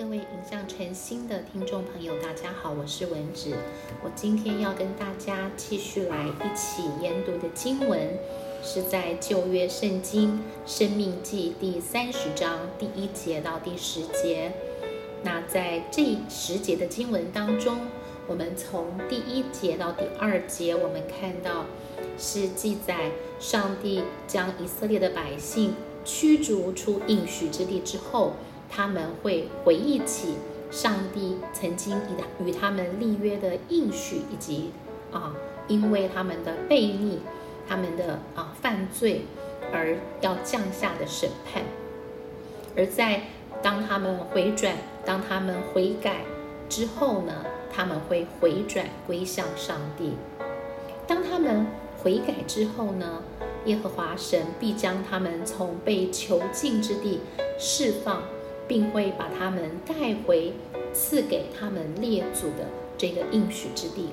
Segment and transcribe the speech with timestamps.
[0.00, 3.54] 各位影像晨星的听众朋友，大家好，我是文子。
[4.02, 8.08] 我今天要跟大家继续来一起研读的经文，
[8.62, 14.52] 是在旧约圣经生命记第三十章第一节到第十节。
[15.22, 17.80] 那在这十节的经文当中，
[18.26, 21.66] 我们从第一节到第二节，我们看到
[22.16, 25.74] 是记载上帝将以色列的百姓
[26.06, 28.32] 驱逐出应许之地之后。
[28.70, 30.36] 他们会回忆起
[30.70, 34.70] 上帝曾经与与他们立约的应许，以及
[35.12, 35.34] 啊，
[35.66, 37.18] 因为他们的悖逆、
[37.68, 39.22] 他们的啊犯罪
[39.72, 41.64] 而要降下的审判。
[42.76, 43.24] 而在
[43.60, 46.22] 当他们回转、当他们悔改
[46.68, 50.12] 之后呢，他们会回转归向上帝。
[51.08, 51.66] 当他们
[51.98, 53.24] 悔改之后呢，
[53.64, 57.20] 耶和华神必将他们从被囚禁之地
[57.58, 58.22] 释放。
[58.70, 60.52] 并会把他们带回
[60.92, 64.10] 赐给他们列祖的这个应许之地。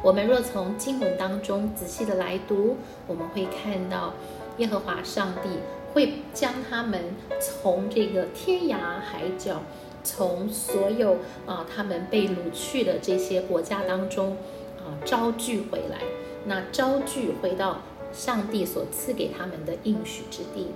[0.00, 2.76] 我们若从经文当中仔细的来读，
[3.08, 4.14] 我们会看到
[4.58, 5.48] 耶和华上帝
[5.92, 7.02] 会将他们
[7.40, 9.60] 从这个天涯海角，
[10.04, 14.36] 从所有啊他们被掳去的这些国家当中
[14.78, 15.98] 啊招聚回来，
[16.44, 20.68] 那招聚回到上帝所赐给他们的应许之地。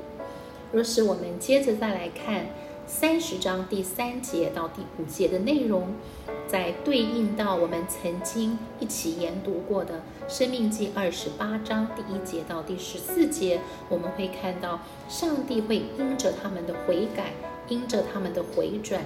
[0.75, 2.47] 若是我们接着再来看
[2.85, 5.95] 三十章第三节到第五节的内容，
[6.49, 9.95] 在对应到我们曾经一起研读过的
[10.29, 17.35] 《生命记》二十八章第一节到第十四节，我们会看到上帝会因着他们的悔改，
[17.69, 19.05] 因着他们的回转，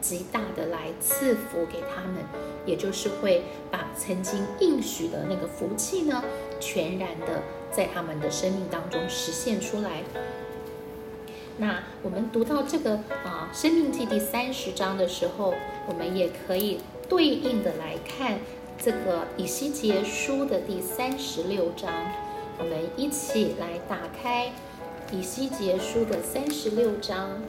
[0.00, 2.24] 极大的来赐福给他们，
[2.64, 6.24] 也就是会把曾经应许的那个福气呢，
[6.58, 10.02] 全然的在他们的生命当中实现出来。
[11.60, 15.52] 那我们读到这个啊《生命记》第三十章的时候，
[15.86, 18.38] 我们也可以对应的来看
[18.82, 21.92] 这个以西结书的第三十六章。
[22.58, 24.50] 我们一起来打开
[25.12, 27.42] 以西结书的三十六章。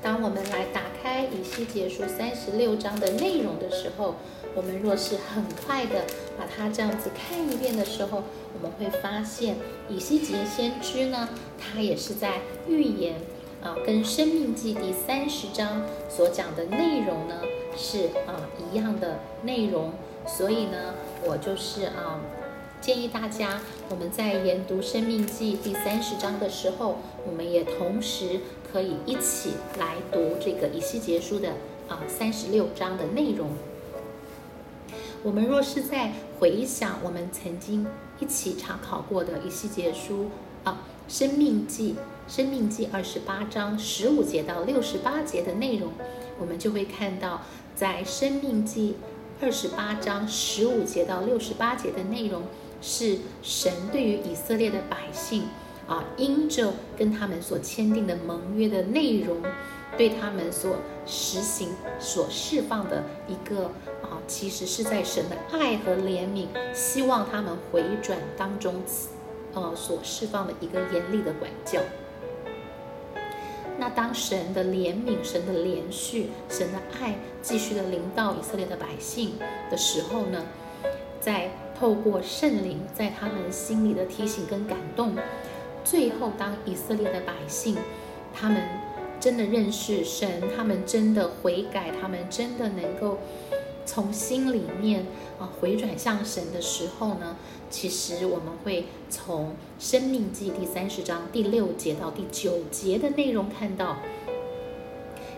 [0.00, 4.14] 当我们来打开以西结书三十六章的内容的时候，
[4.54, 6.04] 我们若是很快的
[6.38, 8.22] 把它这样子看一遍的时候，
[8.54, 9.56] 我们会发现
[9.88, 11.28] 以西结先知呢，
[11.58, 13.16] 他也是在预言
[13.62, 17.40] 啊，跟《生命记》第三十章所讲的内容呢
[17.76, 19.92] 是啊一样的内容。
[20.26, 20.94] 所以呢，
[21.26, 22.20] 我就是啊
[22.80, 23.60] 建议大家，
[23.90, 28.40] 我们在研读《生命记》第三十章的时候，我们也同时
[28.72, 31.50] 可以一起来读这个以西结书的
[31.88, 33.48] 啊三十六章的内容。
[35.24, 37.86] 我们若是在回想我们曾经
[38.20, 40.26] 一起查考过的一细节书
[40.64, 41.94] 啊，《生命记》
[42.36, 45.92] 《生命记》二十八章十五节到六十八节的内容，
[46.38, 47.40] 我们就会看到，
[47.74, 48.96] 在《生命记》
[49.42, 52.42] 二十八章十五节到六十八节的内容，
[52.82, 55.44] 是神对于以色列的百姓
[55.88, 59.38] 啊，因着跟他们所签订的盟约的内容。
[59.96, 63.66] 对他们所实行、所释放的一个
[64.02, 68.82] 啊，其实是在神的爱和怜悯，希望他们回转当中，
[69.54, 71.80] 呃，所释放的一个严厉的管教。
[73.78, 79.34] 那当神的怜悯、神的连续、神的爱继续的临到以色列的百姓
[79.70, 80.42] 的时候呢，
[81.20, 85.14] 在透过圣灵在他们心里的提醒跟感动，
[85.84, 87.76] 最后当以色列的百姓
[88.32, 88.60] 他们。
[89.20, 93.18] 真的认识神，他们真的悔改，他们真的能够
[93.86, 95.06] 从心里面
[95.38, 97.36] 啊回转向神的时候呢，
[97.70, 103.96] 其实我们会从《生命记》第三十章第六节到第九节的内容看到，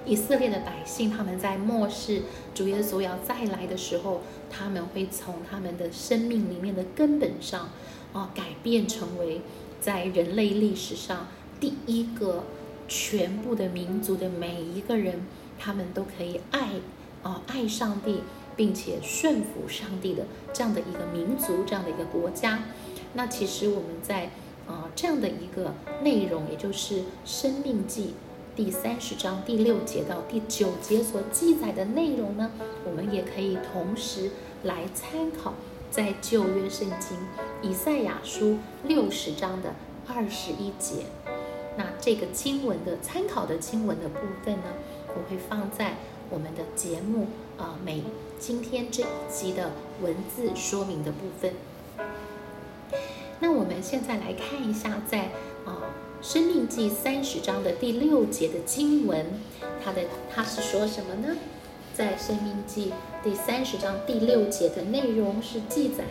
[0.04, 2.22] 以色列的百姓他们在末世
[2.54, 7.70] 主耶稣要再来的时候，他们会从他们的生命里面的根本上
[8.12, 9.42] 啊改变成为
[9.80, 11.28] 在人类历史上
[11.60, 12.42] 第一个。
[12.88, 15.26] 全部的民族的每一个人，
[15.58, 16.70] 他们都可以爱，
[17.22, 18.20] 啊，爱上帝，
[18.54, 22.62] 并且顺服上帝的这样的一个民族，这样的一个国家。
[23.14, 24.30] 那其实我们在
[24.66, 28.14] 啊这样的一个内容，也就是《生命记》
[28.56, 32.50] 第三十章第六节到第九节所记载的内容呢，
[32.84, 34.30] 我们也可以同时
[34.62, 35.54] 来参考
[35.90, 37.18] 在旧约圣经
[37.62, 39.74] 以赛亚书六十章的
[40.06, 41.04] 二十一节。
[41.76, 44.64] 那这个经文的参考的经文的部分呢，
[45.08, 45.96] 我会放在
[46.30, 47.26] 我们的节目
[47.58, 48.02] 啊每
[48.38, 51.52] 今天这一集的文字说明的部分。
[53.40, 55.30] 那我们现在来看一下，在
[55.66, 55.92] 啊
[56.22, 59.26] 生命记三十章的第六节的经文，
[59.84, 60.02] 它的
[60.34, 61.36] 它是说什么呢？
[61.92, 66.04] 在生命记第三十章第六节的内容是记载，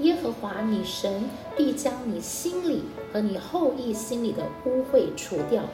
[0.00, 2.82] 耶和华你神必将你心里
[3.12, 5.64] 和你后裔心里的污秽除掉，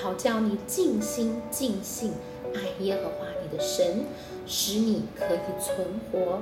[0.00, 2.12] 好叫你尽心尽性
[2.54, 4.04] 爱耶和华你的神，
[4.46, 6.40] 使你可以存活。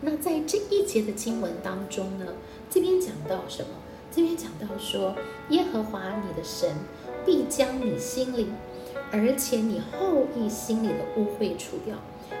[0.00, 2.26] 那在这一节的经文当中呢，
[2.68, 3.68] 这边讲到什么？
[4.10, 5.14] 这边讲到说，
[5.50, 6.74] 耶和华你的神
[7.24, 8.48] 必将你心里，
[9.12, 11.96] 而且你后裔心里的污秽除掉。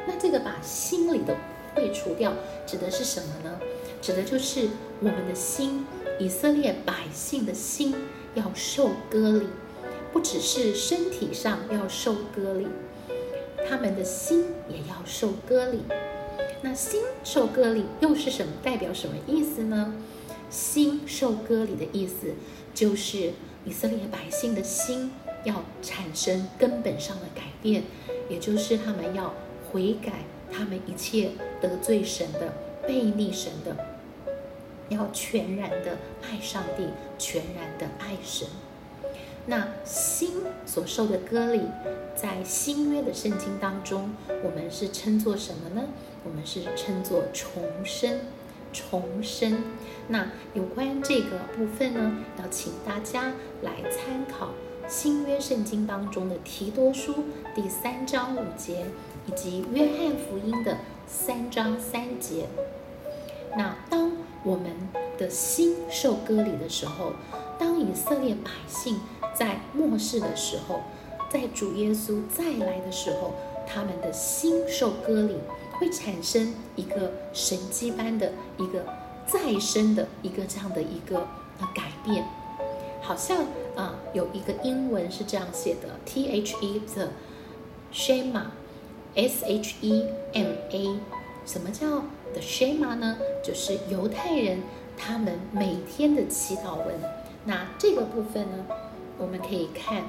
[0.06, 2.32] 那这个把心里的污秽除掉，
[2.66, 3.60] 指的是什么呢？
[4.02, 4.68] 指的就是
[4.98, 5.86] 我们的心，
[6.18, 7.94] 以色列百姓的心
[8.34, 9.46] 要受割礼，
[10.12, 12.66] 不只是身体上要受割礼，
[13.68, 15.82] 他们的心也要受割礼。
[16.62, 18.52] 那心受割礼又是什么？
[18.60, 19.94] 代表什么意思呢？
[20.50, 22.34] 心受割礼的意思，
[22.74, 23.30] 就是
[23.64, 25.12] 以色列百姓的心
[25.44, 27.84] 要产生根本上的改变，
[28.28, 29.32] 也就是他们要
[29.70, 32.52] 悔改，他们一切得罪神的、
[32.86, 33.76] 背逆神的，
[34.92, 36.86] 要全然的爱上帝，
[37.18, 38.46] 全然的爱神。
[39.46, 41.62] 那心所受的割礼，
[42.14, 45.88] 在新约的圣经当中，我们是称作什么呢？
[46.24, 48.20] 我们是称作重生。
[48.74, 49.64] 重生，
[50.08, 54.52] 那有关这个部分呢，要请大家来参考
[54.88, 57.24] 新约圣经当中的提多书
[57.54, 58.86] 第三章五节，
[59.26, 62.46] 以及约翰福音的三章三节。
[63.58, 64.01] 那当
[64.44, 64.66] 我们
[65.18, 67.12] 的心受割礼的时候，
[67.58, 69.00] 当以色列百姓
[69.34, 70.80] 在末世的时候，
[71.30, 73.34] 在主耶稣再来的时候，
[73.66, 75.36] 他们的心受割礼。
[75.78, 78.84] 会产生一个神迹般的一个
[79.26, 81.26] 再生的一个这样的一个
[81.58, 82.24] 呃改变，
[83.00, 87.08] 好像啊有一个英文是这样写的，T H E the
[87.92, 88.44] Shema
[89.16, 90.04] S H E
[90.34, 91.00] M A，
[91.44, 91.86] 什么叫
[92.32, 93.16] the Shema 呢？
[93.42, 94.60] 就是犹太人
[94.96, 96.94] 他们每天的祈祷文。
[97.44, 98.64] 那这个部分呢，
[99.18, 100.04] 我们可以看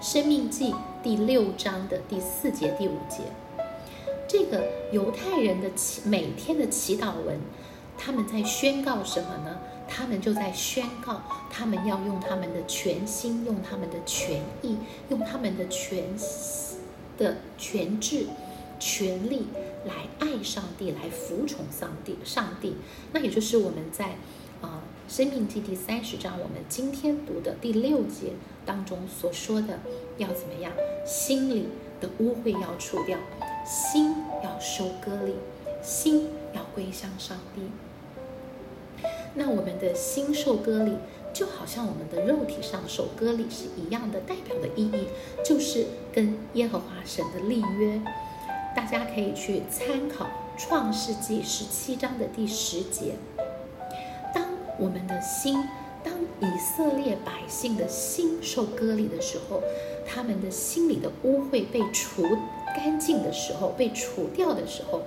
[0.00, 3.24] 生命记第六章的第四节第五节。
[4.26, 7.38] 这个犹太人的祈每天的祈祷文，
[7.98, 9.58] 他们在宣告什么呢？
[9.86, 11.20] 他们就在宣告，
[11.50, 14.78] 他们要用他们的全心，用他们的全意，
[15.10, 16.02] 用他们的全
[17.18, 18.26] 的全智、
[18.80, 19.48] 全力
[19.84, 22.16] 来爱上帝，来服从上帝。
[22.24, 22.74] 上帝，
[23.12, 24.16] 那也就是我们在
[24.60, 24.82] 啊
[25.12, 28.32] 《生命记》第三十章，我们今天读的第六节
[28.64, 29.80] 当中所说的，
[30.18, 30.72] 要怎么样？
[31.04, 31.68] 心里
[32.00, 33.18] 的污秽要除掉。
[33.64, 35.34] 心要收割礼，
[35.82, 37.62] 心要归向上帝。
[39.34, 40.96] 那我们的心受割礼，
[41.32, 45.06] 就好像我们的肉体上受割礼是一样的，代表的意义
[45.44, 48.00] 就是跟耶和华神的立约。
[48.74, 50.26] 大家可以去参考
[50.56, 53.14] 创世纪十七章的第十节。
[54.34, 54.44] 当
[54.78, 55.62] 我们的心，
[56.02, 59.62] 当以色列百姓的心受割礼的时候，
[60.06, 62.24] 他们的心里的污秽被除。
[62.74, 65.02] 干净的时候，被除掉的时候，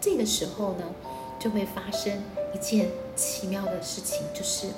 [0.00, 0.94] 这个时候呢，
[1.40, 2.22] 就会发生
[2.54, 4.68] 一件奇妙的事情，就是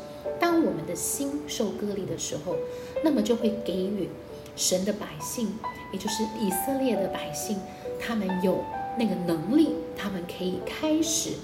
[0.40, 2.56] 当我们的心受割礼的时候，
[3.04, 4.08] 那么就会给予
[4.56, 5.52] 神的百姓，
[5.92, 7.58] 也就是以色列的百姓，
[8.04, 8.64] 他们有
[8.98, 11.34] 那个能力，他们可以开始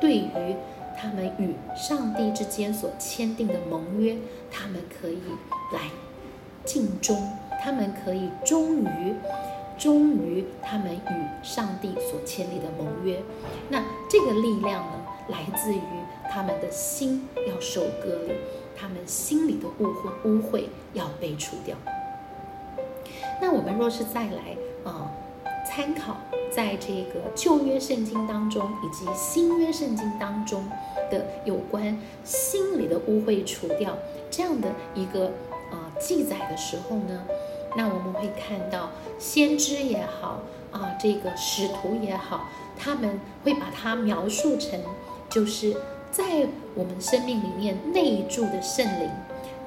[0.00, 0.56] 对于
[0.96, 4.16] 他们与上帝之间所签订的盟约，
[4.50, 5.22] 他们可以
[5.72, 5.80] 来
[6.64, 7.16] 尽忠，
[7.62, 9.14] 他们可以忠于。
[9.78, 13.20] 忠于他们与上帝所签立的盟约，
[13.68, 14.92] 那这个力量呢，
[15.28, 15.80] 来自于
[16.30, 18.32] 他们的心要受割礼，
[18.74, 21.76] 他们心里的污秽污秽要被除掉。
[23.38, 25.12] 那我们若是再来啊，
[25.66, 26.16] 参考
[26.50, 30.64] 在这个旧约圣经当中以及新约圣经当中
[31.10, 33.96] 的有关心里的污秽除掉
[34.30, 35.26] 这样的一个
[35.70, 37.24] 啊记载的时候呢？
[37.76, 40.40] 那我们会看到，先知也好
[40.72, 44.80] 啊，这个使徒也好，他们会把它描述成，
[45.28, 45.76] 就是
[46.10, 49.10] 在我们生命里面内住的圣灵，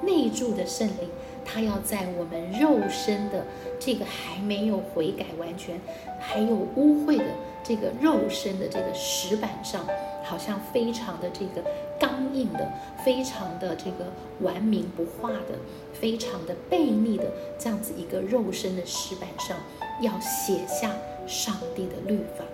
[0.02, 1.08] 内住的圣灵，
[1.44, 3.44] 他要在我们肉身的
[3.78, 5.80] 这个还没有悔改完全，
[6.18, 7.32] 还有污秽的
[7.62, 9.86] 这个肉身的这个石板上，
[10.24, 11.64] 好像非常的这个
[11.98, 12.70] 刚硬的，
[13.04, 15.58] 非常的这个顽冥不化的。
[15.92, 19.54] 非常的悖逆的这样子一个肉身的石板上，
[20.00, 22.44] 要写下上帝的律法。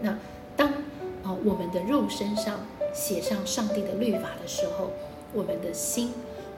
[0.00, 0.18] 那
[0.56, 0.68] 当
[1.22, 4.90] 啊我们的肉身上写上上帝的律法的时候，
[5.32, 6.12] 我们的心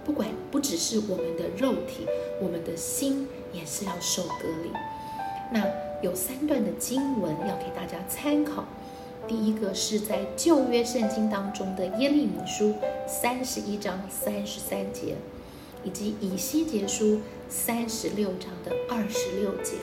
[0.09, 2.07] 不管不只是我们的肉体，
[2.41, 4.71] 我们的心也是要受隔离。
[5.53, 5.63] 那
[6.01, 8.65] 有三段的经文要给大家参考。
[9.27, 12.75] 第一个是在旧约圣经当中的耶利米书
[13.07, 15.17] 三十一章三十三节，
[15.85, 19.75] 以及以西结书三十六章的二十六节，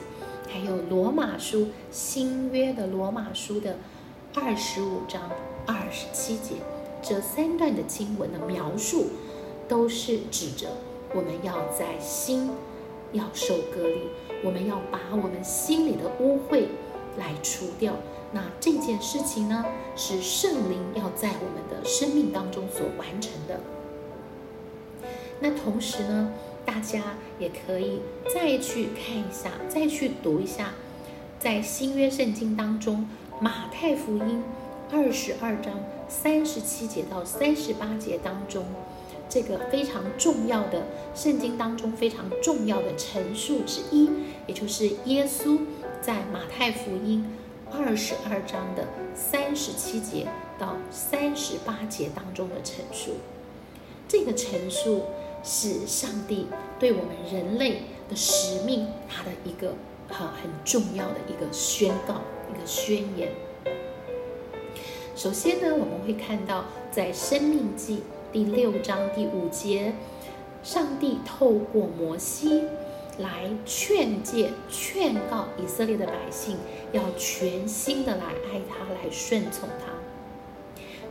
[0.48, 3.76] 还有罗马书新约的罗马书的
[4.34, 5.30] 二十五章
[5.64, 6.56] 二十七节。
[7.00, 9.06] 这三段的经文的描述，
[9.68, 10.68] 都是指着
[11.14, 12.50] 我们要在心
[13.12, 14.02] 要受割礼，
[14.42, 16.64] 我们要把我们心里的污秽
[17.16, 17.94] 来除掉。
[18.32, 23.60] 那这件事情呢，是圣灵要在我们的生命当中所完成的。
[25.40, 26.32] 那同时呢，
[26.64, 28.00] 大家也可以
[28.34, 30.74] 再去看一下，再去读一下，
[31.38, 33.08] 在新约圣经当中，
[33.40, 34.42] 马太福音
[34.90, 35.74] 二十二章
[36.08, 38.64] 三十七节到三十八节当中，
[39.28, 44.08] 这个非常重要的圣经当中非常重要的陈述之一，
[44.46, 45.58] 也就是耶稣
[46.00, 47.24] 在马太福音。
[47.72, 53.14] 二十二章的三十七节到三十八节当中的陈述，
[54.06, 55.02] 这个陈述
[55.42, 56.46] 是上帝
[56.78, 59.74] 对我们人类的使命，他的一个
[60.08, 63.30] 很很重要的一个宣告，一个宣言。
[65.16, 67.96] 首先呢，我们会看到在《生命记》
[68.36, 69.94] 第六章第五节，
[70.62, 72.64] 上帝透过摩西。
[73.16, 76.58] 来劝诫、劝告以色列的百姓，
[76.92, 79.94] 要全心的来爱他，来顺从他。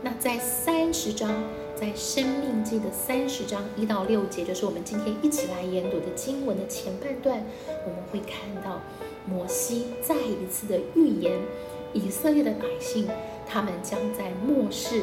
[0.02, 1.42] 那在三十章，
[1.74, 7.44] 在生命记的三十章一到六节，就是我们今天一起来研读的经文的前半段，
[7.84, 8.80] 我们会看到
[9.28, 11.40] 摩西再一次的预言，
[11.92, 13.08] 以色列的百姓，
[13.48, 15.02] 他们将在末世，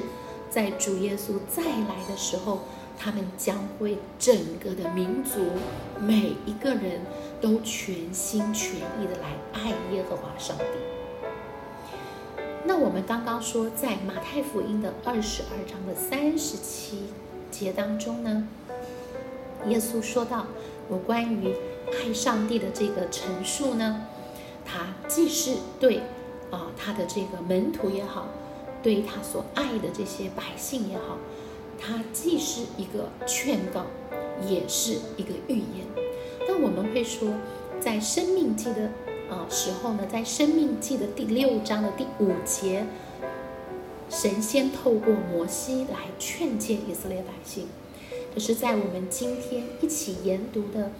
[0.53, 2.59] 在主耶稣再来的时候。
[2.95, 5.39] 他们将会整个的民族，
[5.99, 7.01] 每一个人
[7.41, 10.63] 都全心全意的来爱耶和华上帝。
[12.65, 17.05] 那我们刚刚说，在马太福音的二十二章的三十七
[17.49, 18.47] 节当中呢，
[19.67, 20.45] 耶稣说到
[20.91, 21.51] 有关于
[21.91, 24.05] 爱上帝的这个陈述呢，
[24.63, 26.03] 他既是对
[26.51, 28.27] 啊他的这个门徒也好，
[28.83, 31.17] 对他所爱的这些百姓也好。
[31.79, 33.85] 它既是一个劝告，
[34.47, 35.85] 也是一个预言。
[36.47, 37.29] 那我们会说，
[37.81, 38.91] 在生命记的
[39.29, 42.85] 啊时候呢，在生命记的第六章的第五节，
[44.09, 47.67] 神仙透过摩西来劝诫以色列百姓。
[48.33, 50.91] 可是，在我们今天一起研读的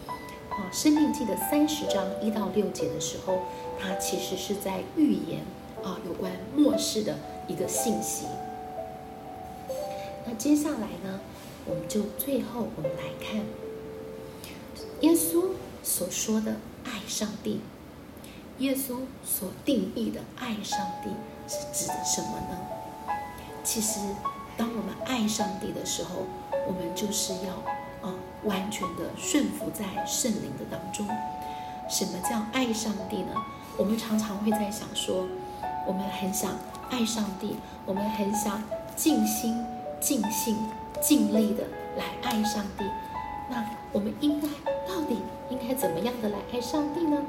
[0.49, 3.39] 啊生命记的三十章一到六节的时候，
[3.79, 5.41] 它其实是在预言
[5.81, 8.25] 啊有关末世的一个信息。
[10.25, 11.19] 那接下来呢，
[11.65, 13.41] 我们就最后我们来看
[15.01, 15.49] 耶稣
[15.83, 17.61] 所说的爱上帝。
[18.59, 21.09] 耶稣所定义的爱上帝
[21.47, 22.57] 是指的什么呢？
[23.63, 23.99] 其实，
[24.55, 26.27] 当我们爱上帝的时候，
[26.67, 27.53] 我们就是要
[28.07, 31.07] 啊完全的顺服在圣灵的当中。
[31.89, 33.33] 什么叫爱上帝呢？
[33.75, 35.27] 我们常常会在想说，
[35.87, 36.51] 我们很想
[36.89, 38.61] 爱上帝，我们很想
[38.95, 39.63] 尽心。
[40.03, 40.57] 尽心
[41.01, 41.63] 尽力的
[41.95, 42.83] 来爱上帝，
[43.49, 44.47] 那我们应该
[44.85, 47.21] 到底应该怎么样的来爱上帝呢？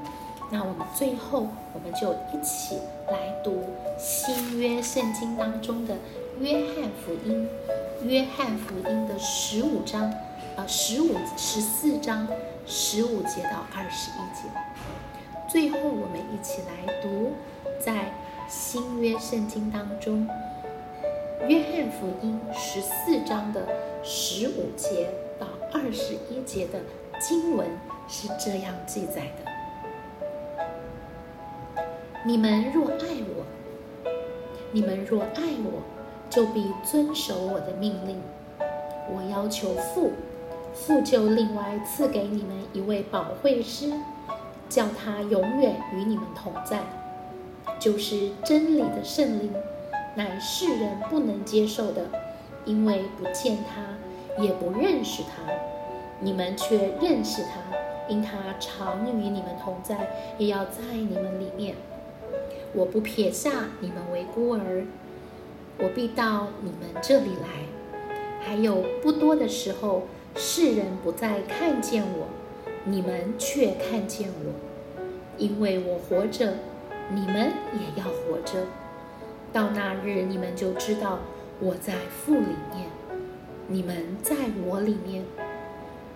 [0.50, 3.62] 那我们最后我们就一起来读
[3.96, 5.96] 新约圣经当中的
[6.40, 7.48] 约翰福音，
[8.02, 10.12] 约翰福音的十五章，
[10.56, 12.26] 呃，十五十四章
[12.66, 14.48] 十五节到二十一节。
[15.48, 17.34] 最后我们一起来读
[17.78, 18.12] 在
[18.48, 20.28] 新约圣经当中。
[21.48, 23.66] 约翰福音十四章的
[24.02, 26.80] 十五节到二十一节的
[27.20, 27.66] 经文
[28.08, 29.50] 是这样记载的：
[32.24, 33.44] 你们若爱我，
[34.72, 35.82] 你们若爱我，
[36.30, 38.20] 就必遵守我的命令。
[39.10, 40.12] 我要求父，
[40.72, 43.92] 父就另外赐给你们一位保惠师，
[44.70, 46.80] 叫他永远与你们同在，
[47.84, 49.52] 就是真理的圣灵。
[50.16, 52.06] 乃世人不能接受的，
[52.64, 55.52] 因为不见他，也不认识他。
[56.20, 57.60] 你们却认识他，
[58.08, 61.74] 因他常与你们同在，也要在你们里面。
[62.72, 63.50] 我不撇下
[63.80, 64.86] 你们为孤儿，
[65.78, 68.08] 我必到你们这里来。
[68.40, 72.28] 还有不多的时候，世人不再看见我，
[72.84, 75.02] 你们却看见我，
[75.36, 76.54] 因为我活着，
[77.12, 78.66] 你们也要活着。
[79.52, 81.18] 到那日，你们就知道
[81.60, 82.88] 我在父里面，
[83.68, 84.34] 你们在
[84.64, 85.24] 我里面，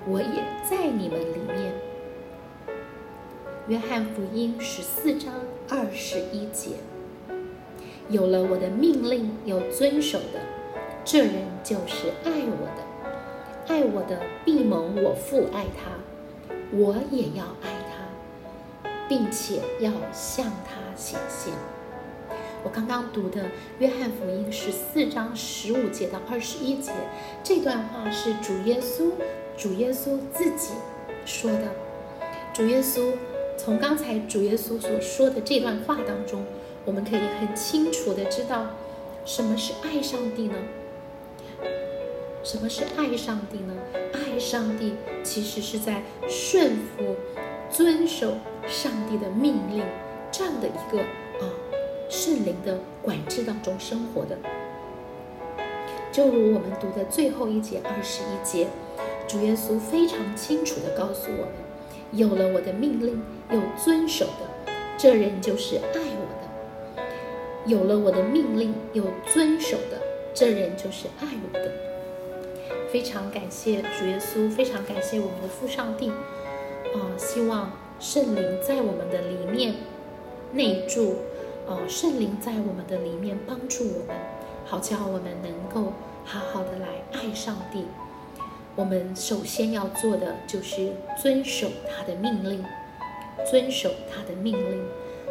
[0.06, 1.72] 我也在你们里面。
[3.68, 5.34] 约翰福音十四章
[5.68, 6.76] 二十一节：
[8.08, 10.40] 有了我的命令又遵守的，
[11.04, 12.88] 这人就是爱我的。
[13.68, 15.90] 爱我的必蒙我父爱他，
[16.72, 17.77] 我也要爱，
[19.08, 21.52] 并且要向他显现。
[22.64, 23.42] 我刚刚读的
[23.78, 26.92] 《约翰福音》十四章十五节到二十一节，
[27.42, 29.12] 这段话是主耶稣，
[29.56, 30.74] 主耶稣自己
[31.24, 31.72] 说的。
[32.52, 33.12] 主耶稣
[33.56, 36.44] 从刚才主耶稣所说的这段话当中，
[36.84, 38.74] 我们可以很清楚的知道，
[39.24, 40.56] 什么是爱上帝呢？
[42.42, 43.74] 什么是爱上帝呢？
[44.12, 47.16] 爱上帝其实是在顺服、
[47.70, 48.34] 遵守
[48.66, 49.84] 上帝的命令
[50.30, 51.50] 这样的一个啊。
[52.10, 54.38] 圣灵的管制当中生活的，
[56.10, 58.66] 就如我们读的最后一节二十一节，
[59.26, 61.52] 主耶稣非常清楚的告诉我们：
[62.12, 67.02] 有了我的命令又遵守的，这人就是爱我的；
[67.66, 70.00] 有了我的命令又遵守的，
[70.32, 71.70] 这人就是爱我的。
[72.90, 76.10] 非常感谢主耶稣，非常感谢我们的父上帝
[76.94, 77.16] 啊！
[77.16, 79.74] 希望圣灵在我们的里面
[80.52, 81.16] 内住。
[81.66, 84.16] 哦，圣灵在我们的里面帮助我们，
[84.64, 85.92] 好叫我们能够
[86.24, 87.84] 好好的来爱上帝。
[88.74, 92.64] 我们首先要做的就是遵守他的命令，
[93.50, 94.82] 遵守他的命令，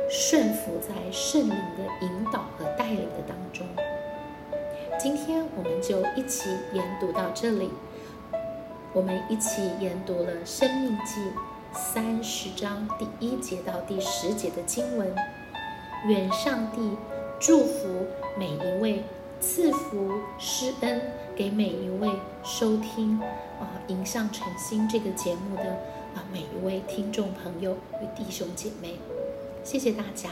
[0.08, 3.66] 顺服在圣灵的引导和带领的当中。
[5.00, 7.72] 今天我们就一起研读到这里，
[8.94, 11.22] 我们一起研读了《生命记》
[11.74, 15.14] 三十章第一节到第十节的经文。
[16.08, 16.96] 愿上帝
[17.40, 18.06] 祝福
[18.38, 19.04] 每一位，
[19.40, 21.02] 赐福施恩
[21.36, 22.10] 给每一位
[22.44, 23.20] 收听
[23.60, 25.64] 啊《迎向晨星》这个节目的
[26.16, 28.96] 啊每一位听众朋友与弟兄姐妹，
[29.64, 30.30] 谢谢大家。